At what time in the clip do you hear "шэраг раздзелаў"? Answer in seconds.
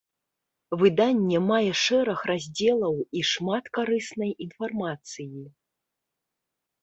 1.81-2.95